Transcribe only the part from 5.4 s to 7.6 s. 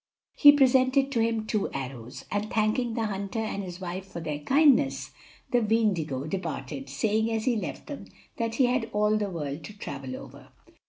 the Weendigo departed, saying, as he